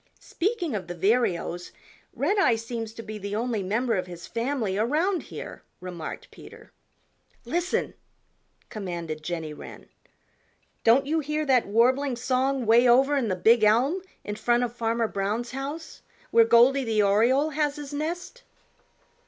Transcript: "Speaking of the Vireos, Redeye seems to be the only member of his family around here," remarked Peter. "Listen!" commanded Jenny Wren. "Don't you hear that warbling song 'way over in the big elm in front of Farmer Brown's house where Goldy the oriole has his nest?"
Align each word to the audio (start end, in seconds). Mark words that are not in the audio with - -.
"Speaking 0.19 0.73
of 0.73 0.87
the 0.87 0.95
Vireos, 0.95 1.69
Redeye 2.15 2.55
seems 2.55 2.91
to 2.95 3.03
be 3.03 3.19
the 3.19 3.35
only 3.35 3.61
member 3.61 3.95
of 3.97 4.07
his 4.07 4.25
family 4.25 4.75
around 4.75 5.21
here," 5.21 5.61
remarked 5.79 6.31
Peter. 6.31 6.71
"Listen!" 7.45 7.93
commanded 8.69 9.21
Jenny 9.21 9.53
Wren. 9.53 9.89
"Don't 10.83 11.05
you 11.05 11.19
hear 11.19 11.45
that 11.45 11.67
warbling 11.67 12.15
song 12.15 12.65
'way 12.65 12.89
over 12.89 13.15
in 13.15 13.27
the 13.27 13.35
big 13.35 13.63
elm 13.63 14.01
in 14.23 14.33
front 14.35 14.63
of 14.63 14.73
Farmer 14.75 15.07
Brown's 15.07 15.51
house 15.51 16.01
where 16.31 16.45
Goldy 16.45 16.83
the 16.83 17.03
oriole 17.03 17.51
has 17.51 17.75
his 17.75 17.93
nest?" 17.93 18.41